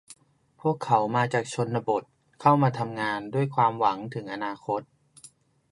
[0.61, 2.03] พวกเขามาจากชนบท
[2.41, 4.81] เข้ามาทำงานด้วยความหวังถึงอนาคต